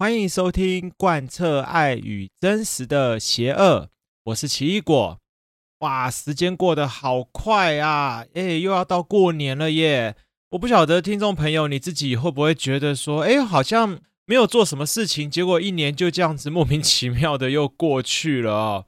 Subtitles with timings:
[0.00, 3.90] 欢迎收听贯彻爱与真实的邪恶，
[4.24, 5.18] 我是奇异果。
[5.80, 8.24] 哇，时间过得好快啊！
[8.32, 10.16] 诶，又要到过年了耶！
[10.52, 18.86] 我不晓得听众朋友你自己会不会觉得说，诶，好像没有做什么事情，结果一年就这样子莫名其妙的又过去了哦。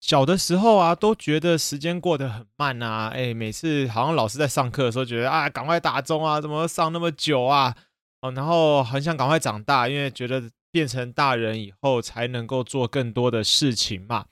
[0.00, 7.76] 小的时候啊，都觉得时间过得很慢啊，诶，每次好像老师在上课的时候，觉得啊，赶快打钟啊，怎么上那么久啊？
[8.22, 14.26] 哦，然后很想赶快长大，因为觉得变成大人以后才能够做更多的事情嘛。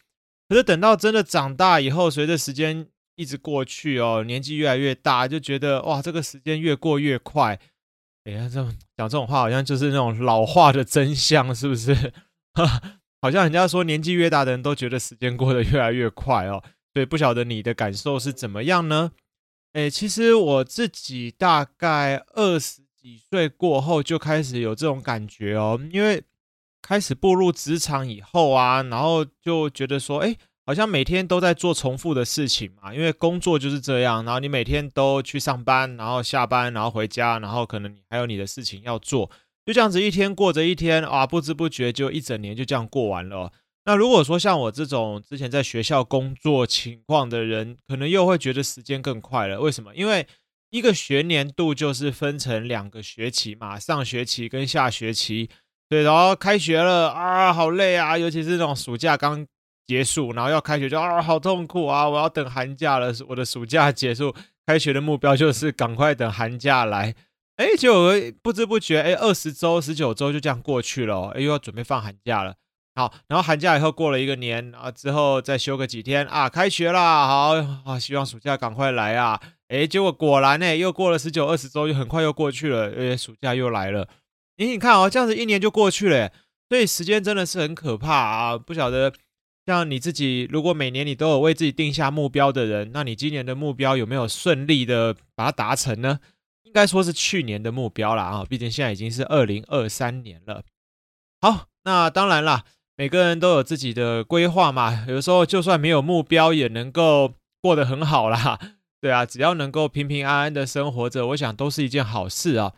[0.49, 2.87] 可是等到真的长大以后，随着时间
[3.17, 7.61] 一直过去哦，年纪越来越大，就觉得哇，这个时间越过越快。
[8.25, 12.13] 哎呀，这种讲这种话，好像就是那种老化的真相，是不是？
[13.21, 16.63] 好像人家说年纪越大的人都觉得时间过得越来越快哦。
[16.93, 19.13] 所以不晓得你的感受是怎么样呢？
[19.73, 22.84] 哎，其实我自己大概二十。
[23.05, 26.25] 几岁过后就开始有这种感觉哦，因为
[26.81, 30.35] 开始步入职场以后啊，然后就觉得说，哎，
[30.65, 39.31] 好像每天都在做重复的事情嘛，因为工作就是这样，然后你每天都去上班，然后下班，然后回家，然后可能你还有你的事情要做，
[39.67, 43.53] 就这样子一天过着一天啊，不知不觉就一整年就这样过完了。
[43.85, 49.61] 那如果说像我这种之前在学校工作情况的人，可能又会觉得时间更快了。
[49.61, 49.95] 为什么？
[49.95, 50.27] 因为
[50.75, 55.49] 一个学年度就是分成两个学期嘛，上学期跟下学期。
[55.89, 59.47] 对，然后开学了啊，好累啊，尤其是那种暑假刚
[59.87, 63.15] 结束，然后要开学就啊，好痛苦啊，我要等寒假了。
[63.29, 64.35] 我的暑假结束，
[64.67, 67.15] 开学的目标就是赶快等寒假来。
[67.55, 68.11] 哎，就
[68.43, 72.57] 不知不觉，哎，二十周、十九周就这样过去了，哎，又要准备放寒假了。
[72.95, 79.41] 好，然后寒假以后过了一个年啊，之后再休个几天啊，开学啦，好啊，希望暑假赶快来啊。
[79.69, 82.91] 诶，结果果然呢，又过了十九二十周，又很快又过去了。
[82.91, 84.09] 诶，暑假又来了。
[84.59, 86.31] 诶，你看哦，这样子一年就过去了。
[86.69, 88.57] 所以时间真的是很可怕啊！
[88.59, 89.13] 不晓得
[89.67, 96.21] 像你自己，如果每年你都有为自己定下目标的人，那你今年的目标有没有顺利的把它达成呢？
[96.63, 100.63] 应该说是去年的目标了啊，毕竟现在已经是二零二三年了。
[101.41, 102.65] 好，那当然啦，
[102.97, 105.05] 每个人都有自己的规划嘛。
[105.09, 108.59] 有时候就算没有目标，也能够过得很好啦。
[109.01, 112.73] 对啊，只要能够平平安安的生活着，我想都是一件好事啊。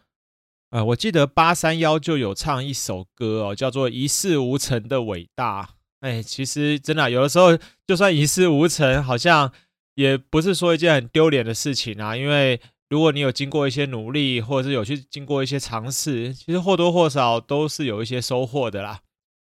[0.71, 5.63] 呃，我记得八三夭就有唱一首歌哦，叫做《一事无成的伟大》。
[6.01, 7.57] 哎，其实真的，有的时候
[7.87, 9.53] 就算一事无成，好像
[9.95, 12.17] 也不是说一件很丢脸的事情啊。
[12.17, 12.61] 因为
[12.91, 19.01] 如果你有经过一些努力，或者是有去经过一些尝试，其实或多或少都是有一些收获的啦。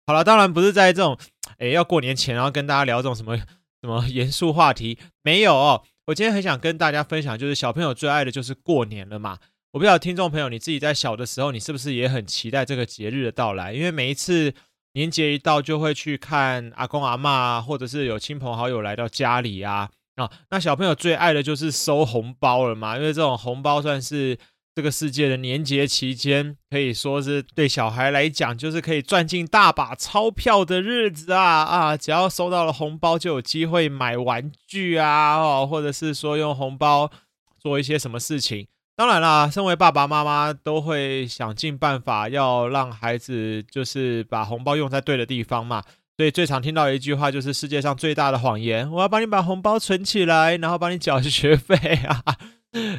[0.05, 1.17] 好了，当然不是在这种
[1.57, 3.45] 哎要过年前，然后跟大家聊这种什么什
[3.83, 5.83] 么 严肃话题，没有哦。
[6.07, 9.39] 我今天很想跟大家分享，就是小朋友最爱的就是过年了嘛。
[9.71, 13.71] 我不知道听众朋友你自己在小的时候，你是不是也很期待这个节日的到来？
[13.71, 14.53] 因为每一次
[14.93, 19.89] 年节一到，就会去看阿公阿嬷，或者是有亲朋好友来到家里啊。
[20.15, 24.37] 啊，那小朋友最爱的就是收红包了嘛，因为这种红包算是。
[24.75, 31.95] 这个世界的年节期间，可以说是对小孩来讲，就是可以赚进大把钞票的日子啊啊！
[31.95, 37.11] 只要收到了红包，就有机会买玩具啊，哦，或者是说用红包
[37.59, 38.65] 做一些什么事情。
[38.95, 45.83] 当然啦，身为爸爸妈妈，都会想尽办法要让孩子就是把红包用在对的地方嘛。
[46.17, 51.75] 所以最常听到一句话就是世界上最大的谎言：我要帮你把红包存起来，然后帮你缴学费
[52.07, 52.23] 啊。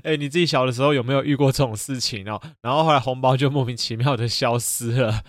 [0.03, 2.41] 哎，你自己小的时候有没有遇过这种事情哦？
[2.63, 5.23] 然后后来红包就莫名其妙的消失了。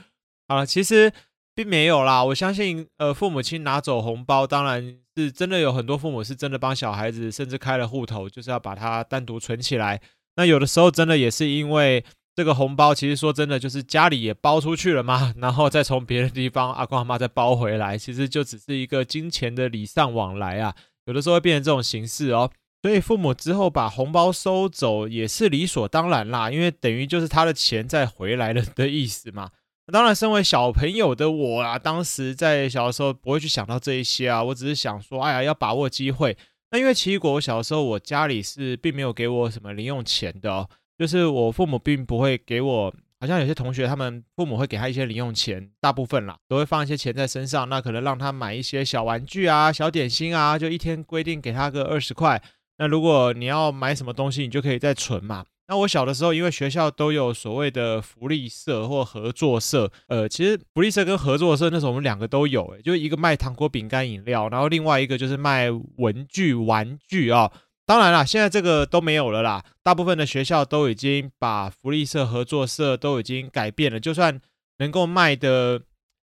[0.47, 1.11] 啊，其实
[1.53, 2.23] 并没有啦。
[2.23, 10.01] 我相信，呃，父母亲拿走红包，当然是真的有很多父母是真的帮小孩子，甚至开了户头，就是要把它单独存起来。
[10.35, 12.03] 那有的时候真的也是因为
[12.35, 20.75] 这个红包，其实说真的，就是家里也包出去了嘛，然后再从别的地方阿公阿妈再包回来，其实就只是一个金钱的礼尚往来啊。
[21.05, 22.51] 有的时候会变成这种形式哦。
[22.85, 29.49] 所以父母之后把红包收走也是理所当然啦，因为等于就是他的钱再回来了的意思嘛。
[29.91, 36.37] 当然，身为小朋友的我啊，当时在小的时候不会去想到这一些啊，我只是想说，哎呀，要把握机会。
[36.69, 52.39] 那因为奇异果，我小的时候我家里是并没有给我什么零用钱的哦，就是我父母并不会给我，好像有些同学他们父母会给他一些零用钱，大部分啦都会放一些钱在身上，那可能让他买一些小玩具啊、小点心啊，就一天规定给他个二十块。
[52.77, 55.45] 那如果你要买什么东西，你就可以再存嘛。
[55.67, 67.51] 那我小的时候，因为学校都有所谓的福利社或合作社，呃，其实福利社跟合作社那时候我们两个都有，诶，就一个卖糖果、饼干、饮料，然后另外一个就是卖文具、玩具啊、哦。
[67.87, 73.99] 当然啦，现在这个都没有了啦，大部分的学校都已经把福利社、合作社都已经改变了。
[73.99, 74.39] 就算
[74.77, 75.81] 能够卖的，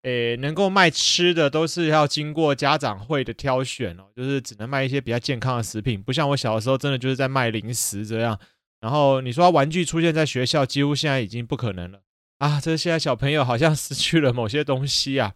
[0.05, 8.39] 诶，能够卖吃的都是要经过家长会的挑选哦，就是只能卖一些比较健康的食品，不像我小的时候，真的就是在卖零食这样。
[8.81, 12.01] 然后你说玩具出现在学校，几乎现在已经不可能了
[12.39, 12.61] 啊！
[12.61, 15.33] 这现在小朋友好像失去了某些东西啊。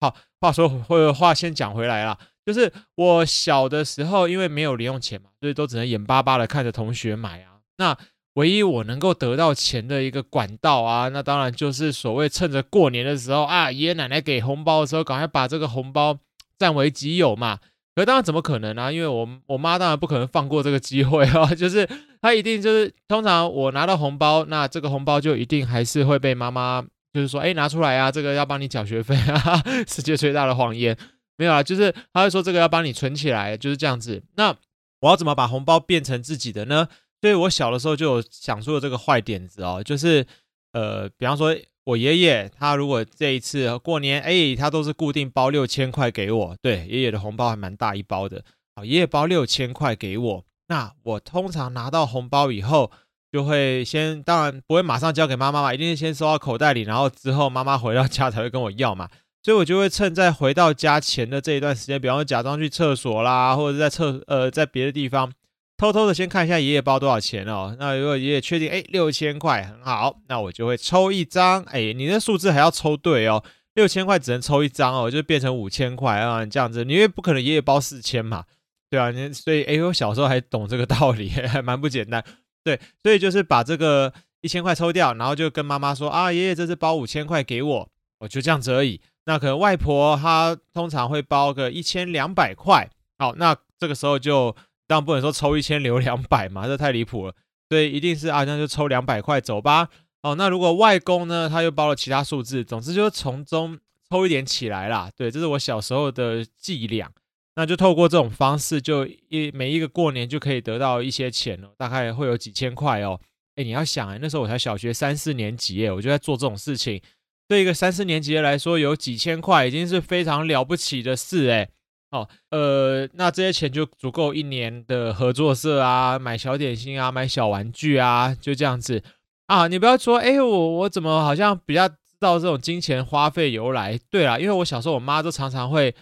[0.00, 7.60] 好，话说或者话先讲回来啦，就是我小的时候，因为没有零用钱嘛，所以都只能眼巴巴的看着同学买啊。
[7.76, 7.96] 那
[8.38, 16.16] 唯一我能够得到钱的一个管道啊，那当然就是所谓趁着过年的时候啊，爷爷奶奶给红包的时候，赶快把这个红包
[16.56, 17.58] 占为己有嘛。
[17.96, 18.92] 可当然怎么可能呢、啊？
[18.92, 21.84] 因为我我妈当然不可能放过这个机会啊， 就是
[22.22, 26.80] 她一定就是通常我拿到红包，那这个红包就一定还是会被妈妈
[27.12, 30.96] 就是说，哎，拿出来啊，这个要帮你缴学费啊， 世界最大的谎言
[31.36, 34.22] 没有啊，就是她会说这个要帮你存起来，就是这样子。
[34.36, 34.54] 那
[35.00, 36.86] 我要怎么把红包变成自己的呢？
[37.20, 40.26] 所以我小的时候就有想出了这个坏点子哦，就是
[40.72, 41.56] 呃，比方说。
[41.88, 46.54] 我爷爷他如果这一次过年，哎，他都是固定包六千块给我。
[46.60, 48.44] 对，爷爷的红包还蛮大一包的。
[48.76, 52.90] 好，爷爷包六千块给我，那我通常拿到红包以后，
[53.32, 59.08] 就会先，当然不会马上交给妈妈嘛，一定是先收到口袋里，然后之后妈妈回到家才会跟我要嘛。
[59.42, 65.32] 所以我就会趁在回到家前的这一段时间，比方说假装去厕所啦，或者在厕呃在别的地方。
[65.78, 67.74] 偷偷的先看一下爷爷包多少钱哦。
[67.78, 71.62] 那如果爷爷确定，哎，六千块很好，那我就会抽一张。
[71.62, 73.42] 哎，你的数字还要抽对哦。
[73.74, 78.42] 六千块只能抽一张哦，就变成五千块啊，这样子，因为不可能爷爷包四千嘛，
[78.90, 82.24] 对啊你，所以哎，我小时候还懂这个道理， 还蛮不简单。
[82.64, 87.88] 对，所以就是把这个一千块抽掉，然后就跟妈妈说啊，爷爷这次包五千块给我，
[88.18, 89.00] 我就这样子而已。
[89.26, 94.56] 那可能外婆她通常会包个一千两百块，好，那这个时候就。
[94.88, 97.34] 当然不能说抽一千留两百嘛，这太离谱了。
[97.68, 99.90] 所以一定是啊，那就抽两百块走吧。
[100.22, 103.78] 哦，那如果外公呢，他又包了其他数字，总之就是从中
[104.10, 105.10] 抽一点起来啦。
[105.14, 107.12] 对，这是我小时候的伎俩。
[107.56, 113.20] 那就透过这种方式，就一每一个过年就可以得到一些钱哦，大概会有几千块哦。
[113.56, 117.02] 哎，你要想哎，那时候我才小学三四年级耶，我就在做这种事情。
[117.46, 121.68] 对一个三四年级的来说，有几千块已经是非常了不起的事哎。
[122.10, 129.02] 哦，呃，那这些钱就足够一年的合作社啊，买小点心啊，买小玩具啊，就这样子
[129.46, 129.68] 啊。
[129.68, 134.00] 你不要说，哎，我我怎么好像比较知道这种金钱花费由来？
[134.08, 135.94] 对啦，因为我小时候我妈都常常会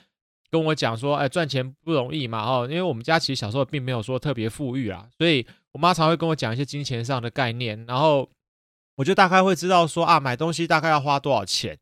[0.49, 8.31] 跟我讲说，哎，赚钱不容易嘛，哦，因为我们家其实小时候并没有说特别富裕啊，所以我妈常会跟我讲一些金钱上的概念，然后
[8.95, 11.77] 我就大概会知道说啊，买东西大概要花多少钱，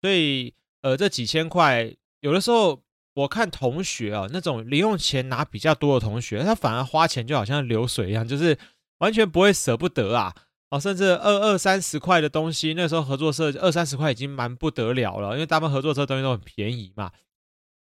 [0.00, 2.83] 所以呃，这几千块有的时候。
[3.14, 8.58] 我看同学啊，那种零用钱拿比较多的同学，他反而花钱就好像流水一样，就是
[8.98, 10.34] 完全不会舍不得啊。
[10.70, 17.12] 哦，甚至二二三十块的东西，那时候合作社二三十块已经蛮不得了了，因为大部分合作社东西都很便宜嘛。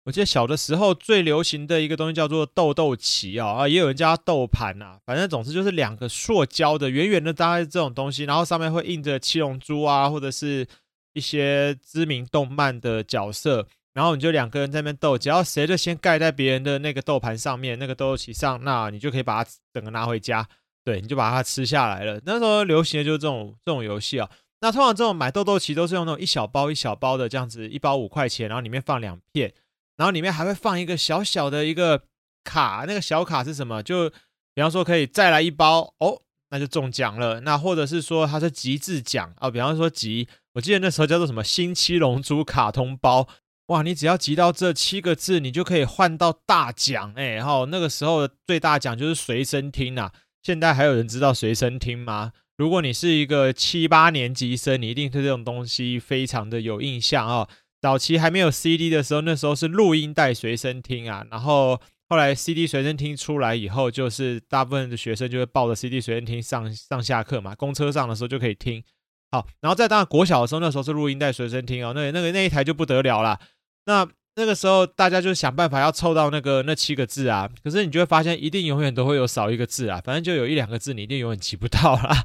[0.05, 10.67] 我记得小的时候最流行的一个东西叫做豆豆旗啊，啊，也有人叫它豆盘呐，反正总之就是两个塑胶的圆圆的，大概是这种东西，然后上面会印着七龙珠啊，或者是
[11.15, 13.67] 一些知名动漫的角色。
[13.95, 20.49] 然后你就两个人在那边斗，只要谁就先盖在别人的那个豆盘上面，那个豆豆旗上，那你就可以把它整个拿回家，
[20.83, 22.19] 对，你就把它吃下来了。
[22.25, 24.31] 那时候流行的就是这种这种游戏啊。
[24.63, 29.53] 那通常这种买豆豆棋都是用那种一小包一小包的这样子，一包五块钱，然后里面放两片，
[29.97, 32.05] 然后里面还会放一个小小的一个
[32.45, 33.83] 卡，那个小卡是什么？
[33.83, 34.09] 就
[34.55, 37.41] 比方说可以再来一包哦，那就中奖了。
[37.41, 43.29] 那或者是说它是集字奖啊，比方说集，我记得那时候叫做什么新七龙珠卡通包。
[43.73, 47.31] 哇，你只要集到这七个字，你就可以换到大奖哎！
[47.31, 50.13] 然后那个时候的最大奖就是随身听啊。
[50.43, 52.33] 现在还有人知道随身听吗？
[52.59, 57.49] 如果你是一个七八年级生，你一定对这种东西非常的有印象哦。
[57.81, 61.25] 早期还没有 CD 的时候，那时候是录音带随身听啊。
[61.31, 68.85] 然后后来 CD 随身听出来以后，就是大部分的学生就会抱着 CD 随身听上上下课嘛，公车上的时候就可以听。
[69.31, 73.41] 好，然后在当国小的时候，那时候是录音带随身听哦，那那个那一台就不得了了。
[73.87, 82.25] 那那个时候大家就想办法要凑到那个那七个字啊，可是你就会发现一定永远都会有少一个字啊，反正就有一两个字你一定永远集不到啦。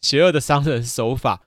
[0.00, 1.42] 邪恶的商人手法。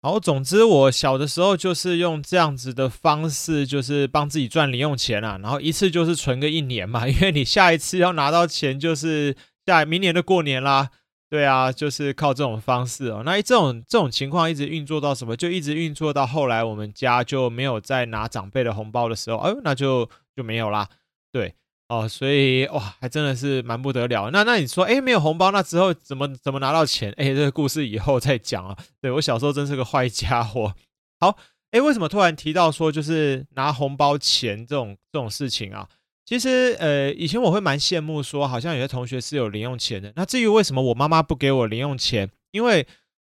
[0.00, 10.90] 好，总之我小的时候就是用这样子的方式，就是帮自己赚零用钱啊，然后一次就是存个一年嘛，因为你下一次要拿到钱就是下明年的过年啦。
[11.32, 13.22] 对啊，就是靠这种方式哦。
[13.24, 15.34] 那这种这种情况一直运作到什么？
[15.34, 20.86] 就一直运作到后来，我们家就没有再拿长辈的红包的时候，哎，那就就没有啦。
[21.32, 21.54] 对
[21.88, 24.28] 哦，所以哇，还真的是蛮不得了。
[24.30, 27.10] 那那你说，哎，没有红包，那之后怎么怎么拿到钱？
[27.16, 28.76] 哎，这个故事以后再讲啊。
[29.00, 30.74] 对，我小时候真是个坏家伙。
[31.18, 31.38] 好，
[31.70, 35.88] 诶，为什么突然提到说就是拿红包钱这种这种事情啊？
[36.24, 40.12] 其实，呃，以前我会蛮羡慕说，好像有些同学是有零用钱的。
[40.14, 42.30] 那至于为什么我妈妈不给我零用钱？
[42.52, 42.86] 因为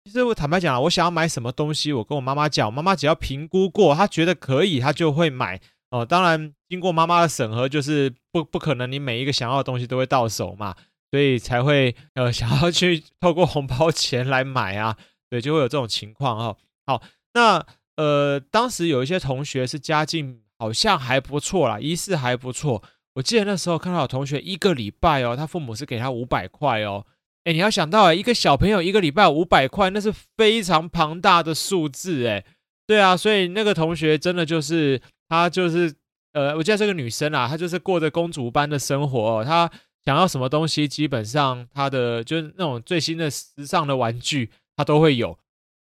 [0.03, 5.61] 其实我坦白讲，我想要买什么东西，我跟我妈妈讲，妈妈只要评估过，她觉得可以，她就会买。
[5.91, 10.75] 哦，当然经过妈妈的审核，就是不不可能你每一个想要的东西都会到手嘛，
[11.11, 14.97] 所以才会呃 想要去透过红包钱来买啊，
[15.29, 17.01] 对，就会有这种情况哈、好，
[17.33, 17.63] 那
[17.97, 20.41] 呃当时有一些同学是家境。
[20.59, 22.83] 好像还不错啦，一试还不错。
[23.15, 27.05] 我记得那时候看到有同学一个礼拜哦，他父母是给他五百块哦。
[27.45, 32.45] 诶，你要想到诶，一个小朋友一个礼拜五百块，那是非常庞大的数字诶。
[32.85, 35.93] 对啊，所以那个同学真的就是他就是
[36.33, 39.43] 呃，我记得这个女生啊，她就是过着公主般的生活哦。
[39.43, 39.69] 她
[40.05, 45.37] 想要什么东西，基本上她的就是那种最新的时尚的玩具，她都会有。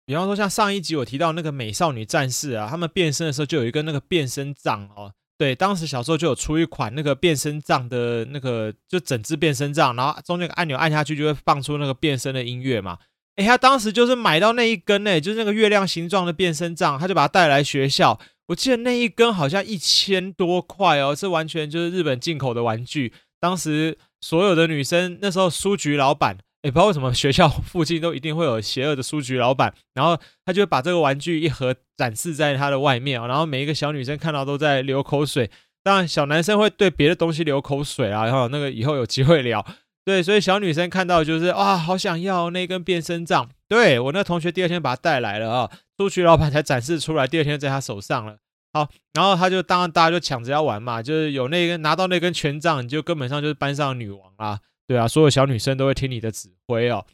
[0.06, 5.12] 比方说，像上一集我提到那个美少女战士啊，他们变身的时候就有一个那个变身杖哦。
[5.38, 12.98] 对，当时小时候就有出一款那个变身杖的那个，就整只变身杖，然后中间个按钮按下去就会放出那个变身的音乐嘛。
[13.36, 18.20] 诶，他当时就是买到那一根诶，就是那个月亮形状的变身杖，他就把它带来学校。
[18.48, 23.14] 我记得那一根好像一千多块哦，是完全就是日本进口的玩具。
[23.38, 26.36] 当时所有的女生，那时候书局老板。
[26.62, 35.50] 也不知道为什么学校 附近都一定会有邪恶的书局老板，然后他就把这个玩具一盒展示在他的外面，然后每一个小女生看到都在流口水，
[35.82, 39.64] 当然小男生会对别的东西流口水啊，然后那个以后有机会聊。
[40.02, 43.48] 对，所以小女生看到就是啊，好想要那根变身杖。
[43.68, 48.38] 对，我那同学第二天把它带来了啊，书局老板才展示出来，第二天在他手上了。
[48.72, 54.60] 好，然后他就当然大家就抢着要玩嘛，就是有那根拿到那根权杖，你就根本上就是班上女王啦。
[54.90, 57.06] 对啊，所有小女生都会听你的指挥哦。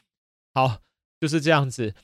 [0.54, 0.78] 好，
[1.20, 1.94] 就是这样子。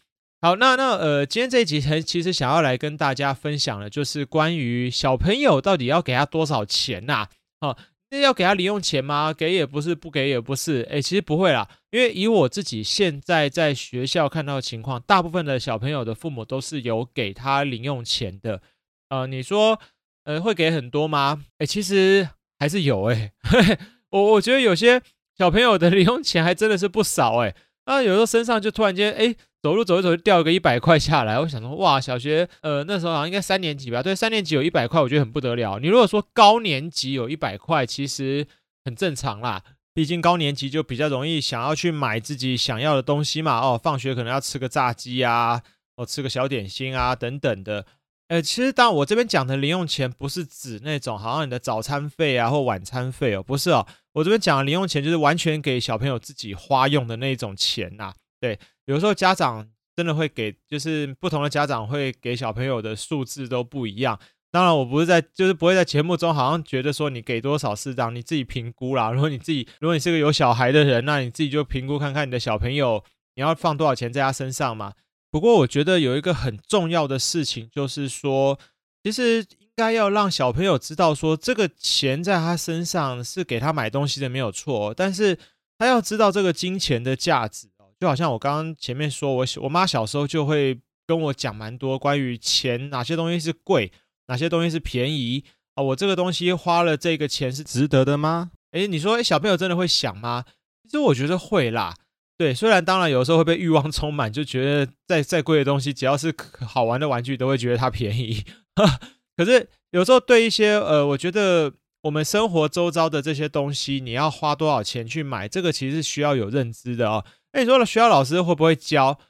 [0.43, 7.27] 好，那那呃，今天这一集其实想要来跟大家分享的，就是关于小朋友到底要给他多少钱呐？
[7.63, 7.75] 哦，
[8.11, 9.33] 那要给他零用钱吗？
[9.33, 10.87] 给也不是，不给也不是。
[10.91, 18.61] 诶，其实不会啦，因为以我自己现在在学校看到的情况，大部分的小朋友的父母都是有给他零用钱的。
[19.09, 19.81] 呃，你说
[20.25, 21.47] 呃会给很多吗？
[21.61, 23.33] 诶，其实还是有诶。
[24.13, 25.01] 我我觉得有些。
[25.37, 27.55] 小朋友的零用钱还真的是不少哎，
[27.87, 35.79] 那有时候身上就突然间哎，走路走一走就掉一个一百块下来，我想说哇，小学呃那时候好像应该三年级吧，对，三年级有一百块，我觉得很不得了。
[35.79, 38.47] 你如果说高年级有一百块，其实
[38.85, 39.63] 很正常啦，
[39.95, 45.63] 毕竟高年级就比较容易想要去买自己想要的东西嘛，哦，放学可能要吃个炸鸡啊，
[45.97, 47.87] 哦，吃个小点心啊等等的。
[48.33, 58.15] 呃，其实当我这边讲的零用钱不是指那种好像你的早餐费啊或晚餐费哦，不是哦，我这边讲的零用钱就是完全给小朋友自己花用的那种钱呐。
[58.41, 64.19] 对，有时候家长真的会给，就是不同的家长会给小朋友的数字都不一样。
[64.51, 69.11] 当然，我不是在，就是不会在节目中好像觉得说你给多少适当，你自己评估啦。
[69.11, 74.95] 如果你自己，如果你是个有小孩的人，那你自己就评估看看你的小朋友你要放多少钱在他身上嘛。
[75.33, 78.59] 不过，我觉得有一个很重要的事情，就是说，
[79.03, 84.93] 其实应该要让小朋友知道，说这个钱在他身上是给他买东西的，没有错。
[84.93, 85.39] 但是
[85.79, 93.91] 他要知道这个金钱的价值哦，就好像我刚刚前面说，我我妈小时候就会跟我讲蛮多关于钱，哪些东西是贵，
[94.27, 95.43] 哪些东西是便宜
[95.77, 95.83] 啊？
[95.83, 98.51] 我这个东西花了这个钱是值得的吗？
[98.73, 100.45] 诶，你说，诶，小朋友真的会想吗？
[100.85, 101.95] 其实我觉得会啦。
[102.43, 106.35] 对，虽然当然有时候会被欲望充满，就觉得再再贵的东西，只要是
[106.67, 108.43] 好玩的玩具，都会觉得它便宜。
[109.37, 111.73] 可是有时候对一些呃，我觉得
[112.03, 117.25] 我们生活周遭的这些东西，你要花多少钱去买，这个其实是需要有认知的哦。
[117.53, 119.21] 那你说了，学校老师会不会教？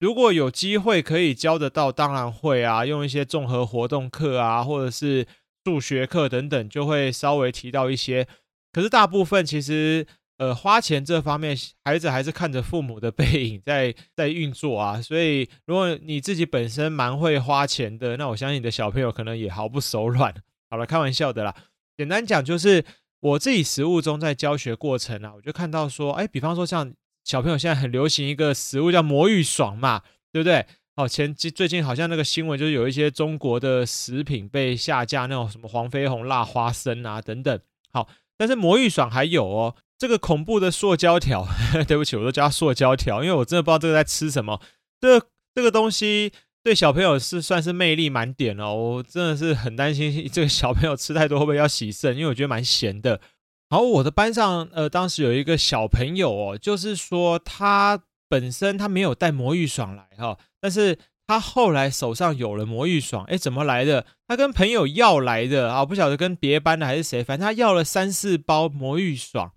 [0.00, 5.26] 如果有机会可以教得到，当然会啊，用一些综合活动课啊，或者是
[5.66, 8.26] 数学课等等，就会稍微提到一些。
[8.72, 10.06] 可是大部分其实。
[10.42, 15.00] 呃，花钱这方面，孩子还是看着父母的背影在在运作啊。
[15.00, 20.34] 所以，如果你自己本身蛮会花钱的，那我相信你的小朋友可能也毫不手软。
[20.68, 21.54] 好了，开玩笑的啦。
[21.96, 22.84] 简单讲，就是
[23.20, 30.66] 我自己实务中在教学过程啊，我就看到说，哎，比方说像小朋友现在很流行一个食物叫魔芋爽嘛，对不对？
[30.96, 37.60] 好，前最近好像那个新闻就是有一些中国的食品被下架，那种什么黄飞鸿辣花生啊等等。
[37.92, 39.76] 好，但是魔芋爽还有哦。
[40.02, 41.46] 这个恐怖的塑胶条，
[41.86, 44.60] 对不起，我都叫它塑胶条，因为我真的不知道这个在吃什么。
[45.00, 45.20] 这、
[45.54, 46.32] 这个东西
[46.64, 53.20] 对小朋友是算是魅力满点哦，我真的是很担心这个小朋友吃太多会不会要洗肾，因为我觉得蛮咸的。
[53.68, 64.04] 然后我的班上，呃，当时有一个小朋友哦，就是说他本身他没有带魔芋爽来哈、但是他后来手上有了魔芋爽，哎，怎么来的？
[64.26, 69.52] 他跟朋友要来的啊，不晓得跟别班的还是谁，反正他要了三四包魔芋爽。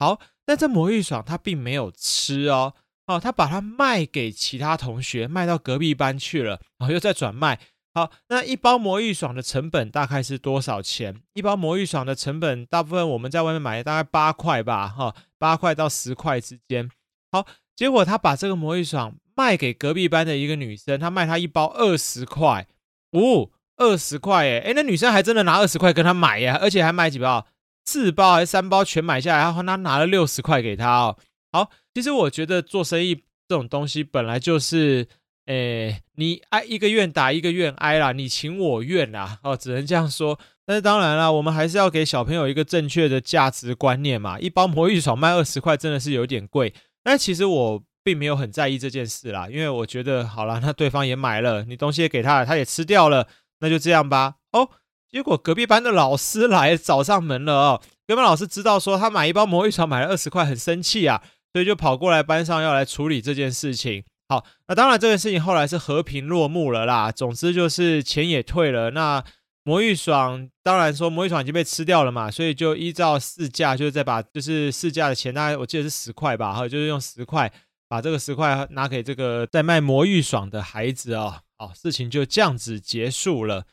[0.00, 2.72] 好，但这魔芋爽他并没有吃哦，
[3.06, 7.60] 哦，他把它卖给其他同学，卖到隔壁班去了，然后又再转卖。
[7.92, 11.20] 好，那一包魔芋爽的成本大概是多少钱？
[11.34, 16.88] 一包魔芋爽的成本，大部分我们在外面买大概八块吧，哈，八块到十块之间。
[17.30, 22.66] 好，结果他把这个魔芋爽卖给隔壁班的一个女生，他卖她一包二十块，
[23.10, 27.46] 哦，二十块，诶，诶，那女生还真的拿二十块跟他买呀，而且还买几包。
[27.90, 31.16] 四包还是三包全买下来，然后他拿了六十块给他哦。
[31.50, 33.16] 好，其实我觉得做生意
[33.48, 35.08] 这种东西本来就是，
[35.46, 40.38] 诶，你挨一个愿打一个愿挨啦，你情我愿啦，哦，只能这样说。
[40.64, 44.38] 但是当然啦，我们还是要给小朋友一个正确的价值观念嘛。
[44.38, 46.72] 一包魔芋爽卖二十块，真的是有点贵。
[47.02, 53.26] 但其实我并没有很在意这件事啦，因为我觉得好了，那对方也买了，你东西也给他了，他也吃掉了，
[53.58, 54.36] 那就这样吧。
[54.52, 54.70] 哦。
[55.12, 64.04] 结果隔壁班的老师来找上门了哦，隔壁老师知道说他买一包魔芋爽买了二十块，很生气啊，所以就跑过来班上要来处理这件事情。
[64.28, 67.10] 好，那当然这件事情后来是和平落幕了啦。
[67.10, 69.24] 总之就是钱也退了，那
[69.64, 77.52] 魔芋爽当然说魔芋爽已经被吃掉了嘛，所以就依照市价，就是再把就是市价的钱，大概我记得是十块吧，哈，就是用十块
[77.88, 83.64] 把这个十块拿给这个在卖魔芋爽的孩子哦，好，事情就这样子结束了。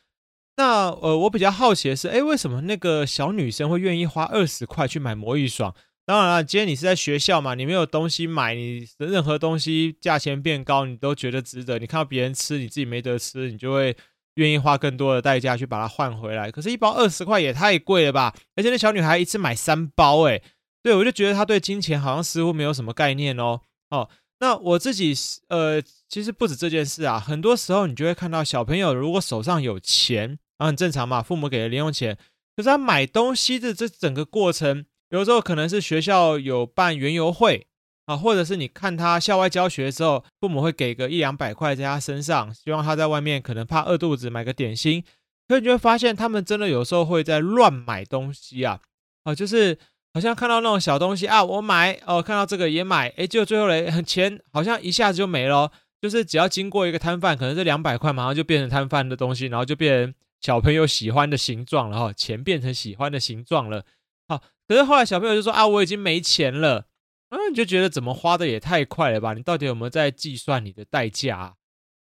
[0.58, 5.72] 那呃，我比较好奇的是，诶，为什么那个小女生会愿意花二十块去买魔芋爽？
[6.04, 11.78] 当然了，今天你是在学校嘛，你没有东西买，你任何东西价钱变高，你都觉得值得。
[11.78, 13.96] 你看到别人吃，你自己没得吃，你就会
[14.34, 16.50] 愿意花更多的代价去把它换回来。
[16.50, 18.34] 可是，一包二十块也太贵了吧？
[18.56, 20.42] 而且那小女孩一次买三包，诶，
[20.82, 23.60] 对，我就觉得她对金钱好像似乎没有什么概念哦。
[23.90, 24.10] 哦，
[24.40, 30.40] 那我自己是呃，其实不止这件事啊，很多时候你就会看到小朋友如果手上有钱。
[30.58, 32.16] 啊，很正常嘛，父母给的零用钱，
[32.56, 37.66] 可是他买东西的这整个过程，有时候可能是学校有办园游会
[38.06, 45.04] 啊，或者是你看他校外教学的时候，父母会给个一两百块在他身上，希望他在外面可能怕饿肚子，买个点心。
[45.46, 48.80] 可是你就会发现，他们真的有时候会在乱买东西啊，
[49.24, 49.78] 啊，就是
[50.12, 55.70] 好像看到那种小东西啊，我买哦，看到这个也买，诶，就最后嘞， 钱好像一下子就没了，
[56.02, 60.14] 就是只要经过一个摊贩，可能这两百块，马上就变成摊贩的东西，然后就变成。
[60.40, 63.84] 小朋友喜欢的形状了哈，钱变成喜欢的形状了。
[64.28, 66.86] 好，可是后来小朋友就说啊，我已经没钱了。
[67.30, 69.34] 嗯，你就觉得怎么花的也太快了吧？
[69.34, 71.54] 你到底有没有在计算你的代价啊？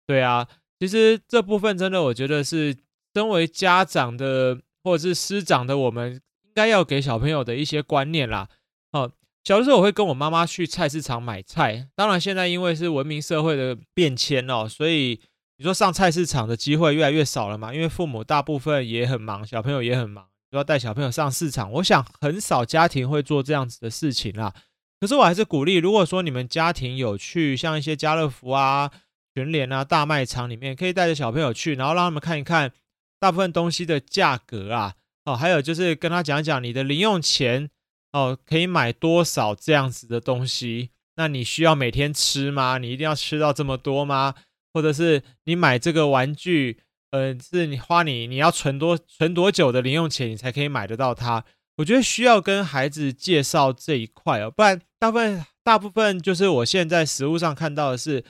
[0.06, 0.46] 对啊，
[0.78, 2.76] 其实这部分真的，我觉得是
[3.14, 6.14] 身为家长的或者是师长的，我们
[6.44, 8.48] 应该要给小朋友的一些观念啦。
[8.92, 9.10] 好，
[9.42, 15.20] 小的时候我会跟我妈妈去菜市场买菜，当然现在因为是文明社会的变迁哦，所以。
[15.60, 17.74] 你说上菜市场的机会越来越少了嘛？
[17.74, 21.70] 因为父母大部分也很忙，小朋友也很忙，都要带小朋友上市场。
[21.72, 24.54] 我想很少家庭会做这样子的事情啦。
[24.98, 28.90] 可是我还是鼓励，如果说你们家庭有去像一些家乐福啊、
[29.34, 32.72] 全联啊、大卖场里面，可以带着小朋友去，然后让他们看一看
[33.18, 34.94] 大部分东西的价格啊。
[35.26, 37.68] 哦，还有就是跟他讲讲你的零用钱
[38.12, 40.88] 哦，可以买多少这样子的东西。
[41.16, 42.78] 那你需要每天吃吗？
[42.78, 44.36] 你一定要吃到这么多吗？
[44.72, 46.78] 或者是你买这个玩具，
[47.10, 51.44] 呃，是你花你你要存多存多久的零用钱，你才可以买得到它？
[51.78, 58.24] 我觉得需要跟孩子介绍这一块哦，不然大部分大部分就是我现在实务上看到的是，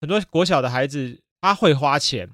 [0.00, 2.30] 很多国小的孩子他会花钱，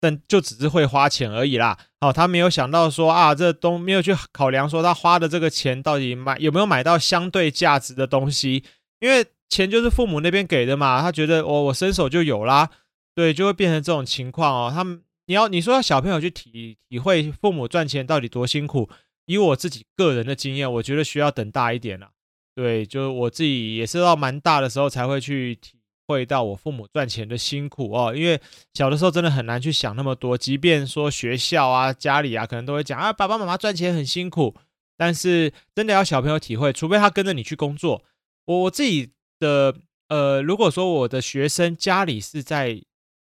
[0.00, 1.76] 但就只是会花钱而已啦。
[2.00, 8.64] 好，他没有想到说啊，这东没有去考量说他花的这个钱到底买有没有买到相对价值的东西，
[9.00, 9.26] 因为。
[9.50, 12.70] 钱就是父母那边给的嘛，他觉得我、哦、我伸手就有啦，
[13.16, 14.70] 对，就会变成这种情况哦。
[14.72, 18.88] 他们你要你说要小朋友去体体会父母赚钱到底多辛苦，
[19.26, 22.10] 以我自己个人的经验，我觉得需要等大一点了。
[22.54, 25.74] 对，就是我自己也是到蛮大的时候才会去体
[26.06, 28.14] 会到我父母赚钱的辛苦哦。
[28.14, 28.40] 因为
[28.74, 34.54] 小的时候真的很难去想那么多，即便说学校啊、家里啊，可能都会讲啊，爸爸妈妈赚钱很辛苦，
[34.96, 38.04] 但是真的要小朋友体会，除非他跟着你去工作，
[38.44, 39.10] 我我自己。
[39.40, 39.74] 的
[40.08, 42.80] 呃，如果说我的学生家里是在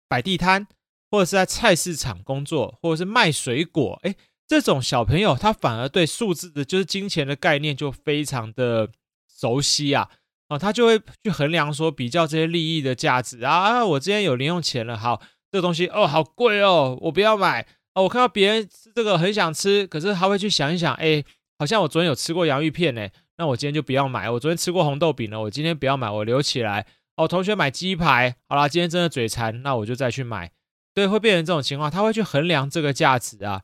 [0.07, 0.65] 摆地摊，
[1.11, 4.15] 或者是在菜市场工作，或者是卖水果，诶，
[4.47, 8.89] 这种小朋友他反而对数字的，就是金钱的概念就非常的
[9.27, 10.09] 熟悉啊，
[10.49, 21.25] 哦，他就会去衡量说比较这些利益的价值啊，啊，我今天有零用钱了，好，这个东西哦，好贵哦，我不要买哦，我看到别人吃这个很想吃，可是他会去想一想，诶，
[21.57, 23.07] 好像我昨天有吃过洋芋片呢。
[23.37, 24.29] 那我今天就不要买。
[24.29, 26.85] 我昨天吃过红豆饼了，我今天不要买，我留起来。
[27.17, 30.51] 哦，同学买鸡排，好啦，今天真的嘴馋，那我就再去买。
[30.93, 33.61] 对，会变成这种情况，他会去衡量这个价值啊。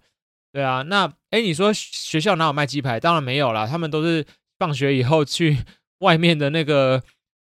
[0.52, 3.00] 对啊，那哎，你说学校哪有卖鸡排？
[3.00, 4.26] 当然没有啦，他们都是
[4.60, 5.60] 放学以后去
[6.00, 7.02] 外面的那个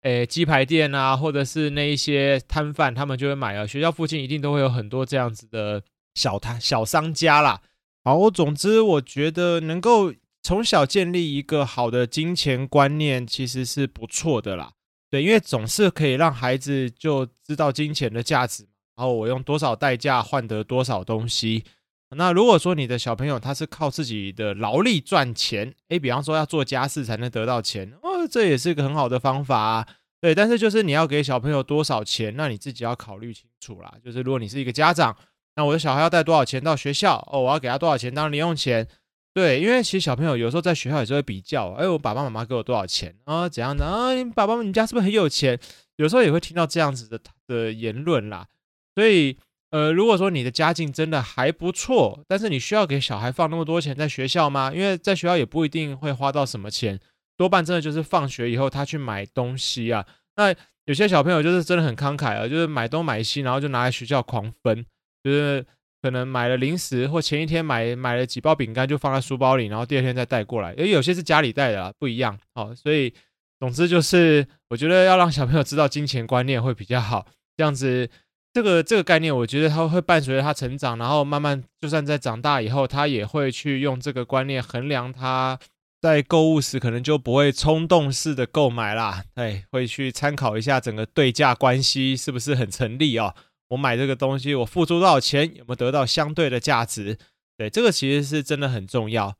[0.02, 3.66] 诶鸡排店啊，或者是那一些摊贩，他们就会买啊。
[3.66, 5.82] 学校附近一定都会有很多这样子的
[6.14, 7.60] 小摊小商家啦。
[8.04, 10.12] 好，总之我觉得能够
[10.44, 14.74] 从小建立一个好的金钱观念，其实是不错的啦。
[15.10, 21.64] 对，因为总是可以让孩子就知道金钱的价值，然后我用多少代价换得多少东西。
[22.10, 29.88] 那如果说你的小朋友他是靠自己的劳力赚钱，诶，比方说要做家事才能得到钱，哦，这也是一个很好的方法啊。
[30.20, 33.94] 对，但是就是你要给小朋友多少钱，那你自己要考虑清楚啦。
[34.04, 35.16] 就是如果你是一个家长，
[35.56, 38.86] 那我的小孩要带多少钱到学校，哦，我要给他多少钱当零用钱。
[39.34, 43.48] 对，因为其实小朋友有时候在学校也是会比较，哎，我爸爸妈妈给我多少钱啊？
[43.48, 44.14] 怎样的啊？
[44.14, 45.58] 你爸爸你家是不是很有钱？
[45.96, 47.18] 有时候也会听到这样子的
[47.48, 48.46] 的言论啦。
[48.94, 49.36] 所以，
[49.70, 54.72] 呃，如果说你的家境真的还不错，但是你需要给小孩放那么多钱在学校吗？
[54.72, 57.00] 因为在学校也不一定会花到什么钱，
[57.36, 60.06] 多半真的就是放学以后他去买东西啊。
[60.36, 64.86] 那有些小朋友就是真的很慷慨啊，就是买东买西，然后就拿来学校狂分，
[65.24, 65.66] 就是。
[66.04, 70.74] 可能买了零食，或前一天买买了几包饼干，就放在书包里，然后第二天再带过来。
[70.74, 72.38] 因为有些是家里带的啦，不一样。
[72.54, 73.10] 好，所以
[73.58, 77.26] 总之就是，我觉得要让小朋友知道金钱观念会比较好。
[77.56, 78.10] 这样子，
[78.52, 85.58] 这个这个概念，我觉得他会伴随着他成长，然后慢慢，就算在长大以后，他也会去用这个观念衡量他
[86.02, 89.24] 在购物时，可能就不会冲动式的购买啦。
[89.34, 93.34] 对，会去参考一下整个对价关系是不是很成立哦。
[93.74, 97.18] 我买这个东西，我付出多少钱，有没有得到相对的价值？
[97.58, 99.34] 对，这个其实是真的很重要。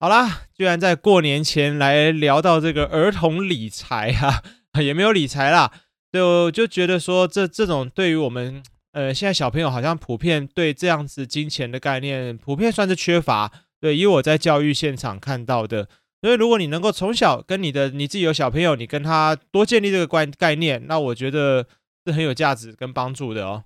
[0.00, 4.42] 好啦，居然在过年前来聊到这个儿童理财、啊，
[4.82, 5.72] 也没有理财啦，
[6.12, 13.50] 就就觉得说这这种对于我们呃现在小朋友好像普遍对这样子金钱的概念普遍算是缺乏。
[13.80, 15.88] 对，以我在教育现场看到的，
[16.20, 21.66] 所以如果你能够从小跟你的你自己有小朋友，你跟他多建立这个观概念，那我觉得。
[22.08, 23.64] 是很有价值跟帮助的哦。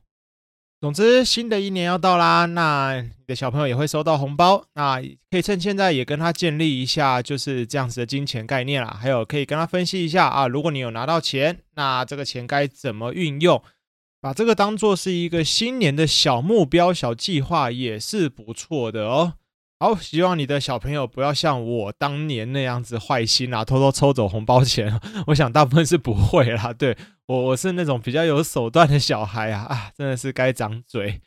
[0.81, 4.99] 总之，新的一年要到啦，那你的小朋友也会收到红包，那
[5.31, 8.97] 可以趁现在也跟他建立一下就是这样子的金钱概念啦。
[8.99, 13.63] 还有可以跟他分析一下啊，如果你有拿到钱，那这个钱该怎么运用，
[14.23, 19.35] 把这个当做是一个新年的小目标、小计划，也是不错的哦。
[19.79, 24.99] 好，希望你的小朋友不要像我当年那样子坏心啊，偷偷抽走红包钱。
[25.27, 26.73] 我想大部分是不会啦。
[26.73, 26.97] 对，
[27.31, 31.21] 我，我是那种比较有手段的小孩啊，啊，真的是该长嘴。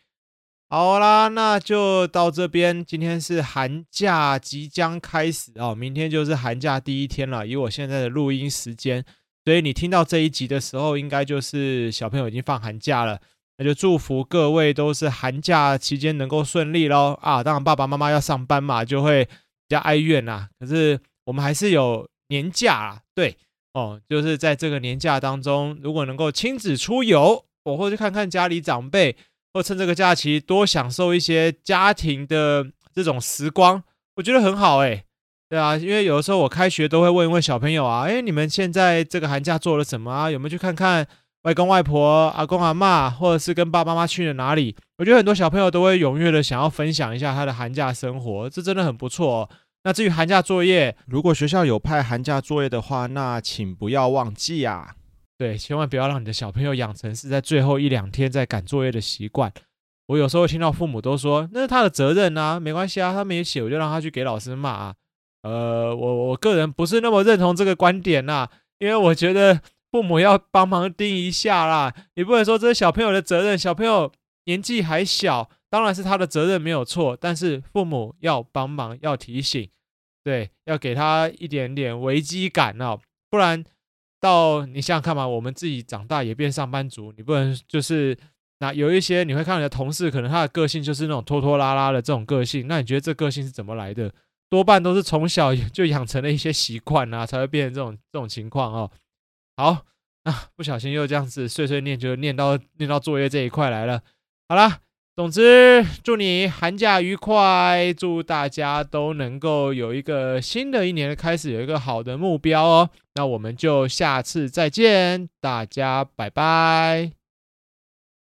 [0.70, 2.84] 好啦，那就到这边。
[2.84, 7.48] 今天是寒假即将开始哦，明天就是寒假第一天了。
[7.48, 9.06] 以我现在的录音时间，
[9.46, 13.22] 所以你听到这一集的时候，应该就是小朋友已经放寒假了。
[13.58, 17.42] 那就祝福各位都是寒假期间能够顺利喽啊！
[17.42, 19.32] 当然爸爸妈妈要上班嘛，就会比
[19.70, 23.38] 较哀怨呐、可是我们还是有年假啊，对
[23.74, 29.16] 哦，就是在这个年假当中，如果能够亲子出游，我或去看看家里长辈，
[29.54, 33.84] 或趁这个假期多享受一些家庭的这种时光，
[34.18, 35.06] 我觉得很好哎。
[35.50, 40.32] 对啊，因为有的时候我开学都会问一问小朋友啊，哎，你们现在这个寒假做了什么啊？
[40.32, 41.08] 有没有去看看？
[41.44, 44.76] 外公外婆、阿公阿嬷，或者是跟爸爸妈妈去了哪里？
[44.98, 49.50] 我觉得很多小朋友都会踊跃的想要分享一下他的寒假生活，这真的很不错。
[49.84, 54.96] 那至于寒假作业，如果学校有派寒假作业的话，那请不要忘记啊。
[55.38, 59.52] 对，千万不要让你的小朋友养成是在最后一两天在赶作业的习惯。
[60.08, 64.96] 我有时候听到父母都说，那是他的责任啊，没关系啊，他没写，我就让他去给老师骂啊。
[65.44, 69.62] 呃，我我个人不是那么认同这个观点呐啊，因为我觉得。
[69.94, 74.12] 父母要帮忙盯一下啦，你不能说这是小朋友的责任，小朋友
[74.46, 79.68] 年纪还小，当然是他的责任没有错，但是父母要帮忙，要提醒，
[80.24, 83.00] 对，要给他一点点危机感哦，
[83.32, 83.64] 不然
[84.20, 88.16] 到你想想看嘛，我们自己长大也变上班族，你不能就是
[88.60, 94.14] 那有一些你会看你的同事，可能他的个性就是那种拖拖拉拉的这种个性，那你觉得这个性是怎么来的？
[94.50, 98.92] 多半都是从小就养成了一些习惯啊，才会变成这种这种情况哦。
[99.58, 99.84] 好
[100.26, 104.04] 啊，不小心又这样子碎碎念，就念到念到作业这一块来了。
[104.48, 104.82] 好啦，
[105.16, 112.90] 总之祝你寒假愉快，祝大家都能够有一个新的一年的开始，有一个好的目标哦。
[113.14, 117.23] 那我们就下次再见，大家拜拜。